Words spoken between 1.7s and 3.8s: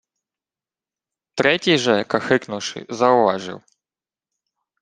же, кахикнувши, завважив: